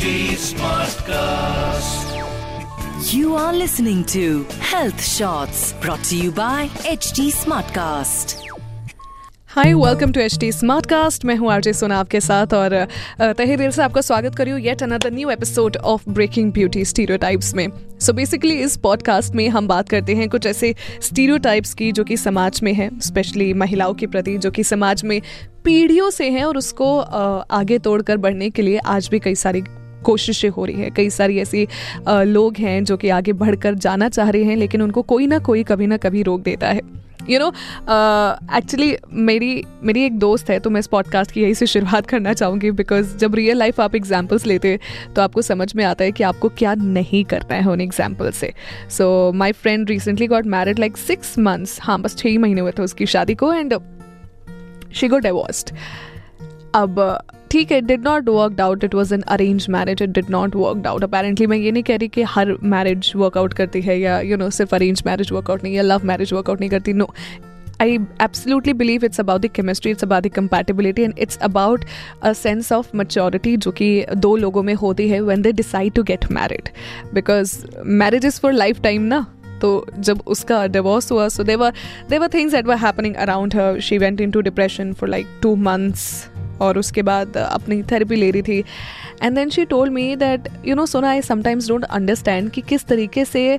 [0.00, 2.12] HD Smartcast.
[3.12, 8.32] You are listening to Health Shots brought to you by HT Smartcast.
[9.48, 12.74] Hi welcome to H T smart cast मैं हूँ RJ सोना आपके साथ और
[13.20, 17.54] तहे दिल से आपका स्वागत करी हूँ yet another new episode of breaking beauty stereotypes
[17.54, 17.66] में
[18.00, 22.16] सो बेसिकली इस पॉडकास्ट में हम बात करते हैं कुछ ऐसे स्टीरियोटाइप्स की जो कि
[22.16, 25.20] समाज में है स्पेशली महिलाओं के प्रति जो कि समाज में
[25.64, 26.98] पीढ़ियों से हैं और उसको
[27.52, 29.62] आगे तोड़कर बढ़ने के लिए आज भी कई सारी
[30.04, 31.66] कोशिशें हो रही है। कई सारी ऐसी
[32.08, 35.62] लोग हैं जो कि आगे बढ़कर जाना चाह रहे हैं, लेकिन उनको कोई ना कोई,
[35.64, 36.80] कभी ना कभी रोक देता है।
[37.30, 37.48] यू नो
[38.56, 42.32] एक्चुअली मेरी मेरी एक दोस्त है तो मैं इस पॉडकास्ट की यही से शुरुआत करना
[42.32, 44.78] चाहूँगी बिकॉज़ जब रियल लाइफ आप एग्जाम्पल्स लेते
[45.16, 48.52] तो आपको समझ में आता है कि आपको क्या नहीं करना है उन एग्ज़ाम्पल से।
[48.90, 52.72] So my friend recently got married like six months हाँ बस छः ही महीने हुए
[52.78, 53.74] थे उसकी शादी को एंड
[54.92, 55.74] शी गो डिवोर्स्ड
[56.74, 56.98] अब
[57.50, 60.86] ठीक है did not work out it was an arrange marriage it did not work
[60.86, 64.36] out apparently मैं ये नहीं कह रही कि हर मैरिज वर्कआउट करती है या यू
[64.36, 66.92] नो सिर्फ़ अरेंज मैरिज वर्कआउट नहीं, या लव मैरिज वर्कआउट नहीं करती.
[66.92, 67.08] No
[67.80, 71.84] I absolutely believe it's about the chemistry it's about the compatibility and it's about
[72.22, 76.02] a sense of maturity जो कि दो लोगों में होती है when they decide to
[76.02, 76.68] get married
[77.14, 77.56] because
[78.02, 79.26] marriage is for lifetime ना.
[79.60, 81.72] तो जब उसका डिवोर्स हुआ so there
[82.10, 86.28] there things that were happening around her she went into depression for like two months
[86.60, 88.58] और उसके बाद अपनी थेरेपी ले रही थी.
[89.22, 92.84] And then she told me that you know Sona I sometimes don't understand कि किस
[92.84, 93.58] तरीके से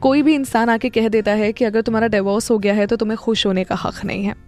[0.00, 2.96] कोई भी इंसान आके कह देता है कि अगर तुम्हारा डिवोर्स हो गया है तो
[2.96, 4.47] तुम्हें खुश होने का हक नहीं है।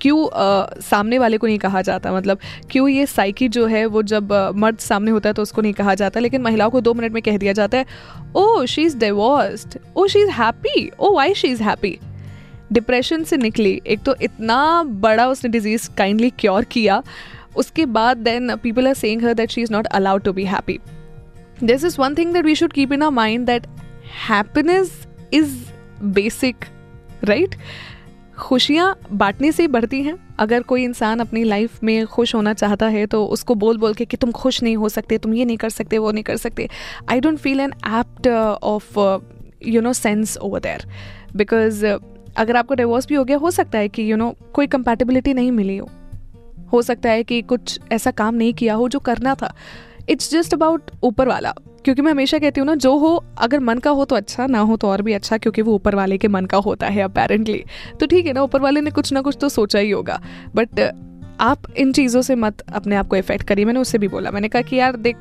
[0.00, 2.12] क्यों सामने वाले को नहीं कहा जाता?
[2.12, 2.38] मतलब
[2.70, 5.72] क्यों ये साइकी जो है वो जब अ, मर्द सामने होता है तो उसको नहीं
[5.72, 6.20] कहा जाता?
[6.20, 7.86] लेकिन महिलाओं को दो मिनट में कह दिया जाता है
[8.36, 11.98] ओ she is divorced oh she is happy oh why she is happy
[12.72, 17.02] depression से निकली। एक तो इतना बड़ा उसने डिज़ीज़ काइंडली क्योर किया।
[17.56, 20.78] उसके बाद then people are saying her that she is not allowed to be happy
[21.62, 23.66] this is one thing that we should keep in our mind that
[24.28, 25.54] happiness is
[26.04, 26.64] basic
[27.24, 27.54] right
[28.38, 33.06] खुशियाँ बांटने से बढ़ती हैं। अगर कोई इंसान अपनी लाइफ में खुश होना चाहता है
[33.06, 35.70] तो उसको बोल बोल के कि तुम खुश नहीं हो सकते तुम ये नहीं कर
[35.70, 36.68] सकते वो नहीं कर सकते।
[37.10, 38.28] I don't feel an apt
[38.62, 38.98] of
[39.66, 40.86] you know sense over there
[41.36, 41.86] because
[42.36, 44.66] अगर आपको डिवोर्स भी हो गया हो सकता है कि यू you नो know, कोई
[44.66, 45.88] कंपैटिबिलिटी नहीं मिली हो।
[46.72, 49.54] हो सकता है कि कुछ ऐसा काम नहीं किया हो जो करना था।
[50.08, 51.54] इट्स जस्ट अबाउट ऊपर वाला।
[51.86, 54.58] क्योंकि मैं हमेशा कहती हूँ ना जो हो अगर मन का हो तो अच्छा ना
[54.60, 57.62] हो तो और भी अच्छा क्योंकि वो ऊपर वाले के मन का होता है अपेरेंटली
[58.00, 60.20] तो ठीक है ना ऊपर वाले ने कुछ ना कुछ तो सोचा ही होगा.
[60.56, 60.80] बट
[61.40, 64.48] आप इन चीज़ों से मत अपने आप को इफ़ेक्ट करिए। मैंने उससे भी बोला मैंने
[64.48, 65.16] कहा कि यार देख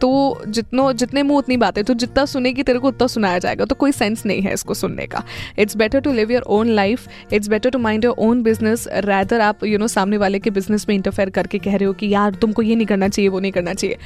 [0.00, 0.10] तो
[0.48, 3.92] जितनो जितने मुँह उतनी बातें तो जितना सुनेगी तेरे को उतना सुनाया जाएगा। तो कोई
[3.92, 5.22] सेंस नहीं है इसको सुनने का.
[5.58, 9.40] It's better to live your own life it's better to mind your own business rather
[9.40, 11.92] आप यू you नो know, सामने वाले के बिज़नेस में इंटरफेयर करके कह रहे हो
[11.92, 13.98] कि यार तुमको ये नहीं करना चाहिए वो नहीं करना चाहिए.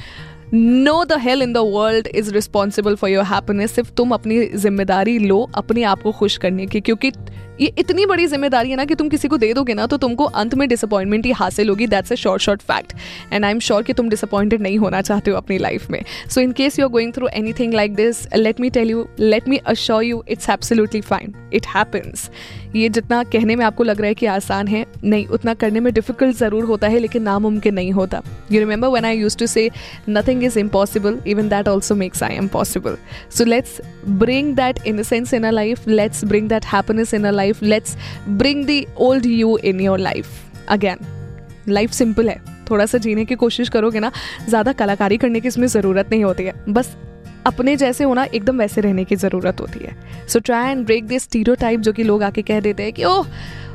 [0.54, 5.18] No the hell in the world is responsible for your happiness सिर्फ़ तुम अपनी ज़िम्मेदारी
[5.18, 7.12] लो, अपने आप को खुश करने की, क्योंकि
[7.60, 10.24] ये इतनी बड़ी ज़िम्मेदारी है ना कि तुम किसी को दे दोगे ना तो तुमको
[10.24, 11.86] अंत में डिसअपॉइंटमेंट ही हासिल होगी.
[11.86, 12.92] That's a short short fact
[13.32, 16.02] and I am sure कि तुम डिसअपॉइंटेड नहीं होना चाहते हो अपनी लाइफ में.
[16.30, 19.48] So in case you are going through anything like this let me tell you let
[19.48, 22.30] me assure you it's absolutely fine it happens
[22.74, 25.92] ये जितना कहने में आपको लग रहा है कि आसान है, नहीं, उतना करने में
[25.94, 28.22] डिफ़िकल्ट ज़रूर होता है, लेकिन नामुमकिन नहीं होता।
[28.52, 29.68] You remember when I use to say
[30.08, 32.96] nothing is impossible even that also makes I am possible
[33.30, 33.80] so let's
[34.20, 37.96] bring that innocence in our life let's bring that happiness in our life let's
[38.28, 40.26] bring the old you in your life
[40.68, 40.98] again
[41.68, 42.40] life simple है।
[42.70, 44.10] थोड़ा सा जीने की कोशिश करोगे ना,
[44.48, 46.94] ज़्यादा कलाकारी करने की इसमें ज़रूरत नहीं होती है। बस
[47.46, 49.96] अपने जैसे होना एकदम वैसे रहने की ज़रूरत होती है।
[50.28, 53.26] So try and break this stereotype जो कि लोग आके कह देते हैं कि, ओह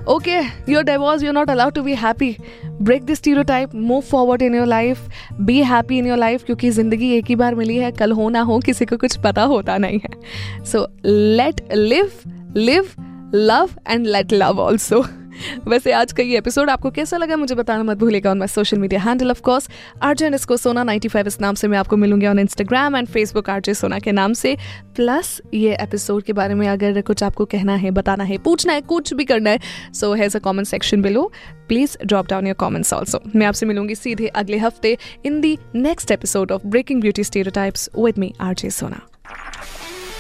[0.10, 0.38] okay
[0.72, 2.36] your divorce you not allowed to be happy
[2.82, 5.10] break this stereotype move forward in your life
[5.42, 8.42] be happy in your life क्योंकि ज़िंदगी एक ही बार मिली है, कल हो ना
[8.42, 12.12] हो, किसी को कुछ पता होता नहीं है। So let live
[12.56, 12.90] live
[13.36, 15.04] love and let love also
[15.68, 18.78] वैसे आज का ये एपिसोड आपको कैसा लगा, मुझे बताना मत भूलेगा on my social
[18.78, 19.70] media handle of course
[20.04, 23.74] RJ इसको सोना 95 इस नाम से मैं आपको मिलूँगी on Instagram and Facebook RJ
[23.74, 24.58] Sona के नाम से।
[24.96, 28.82] प्लस ये एपिसोड के बारे में अगर कुछ आपको कहना है, बताना है, पूछना है,
[28.82, 29.60] कुछ भी करना है
[29.94, 31.32] so has a comment section below
[31.68, 36.12] please drop down your comments also मैं आपसे मिलूँगी सीधे अगले हफ़्ते in the next
[36.12, 39.08] episode of breaking beauty stereotypes with me RJ Sona